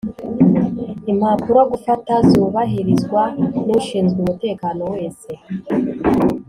Impapuro 1.11 1.59
gufata 1.71 2.13
zubahirizwa 2.29 3.21
n’ushinzwe 3.65 4.17
umutekano 4.23 4.83
wese 4.93 5.29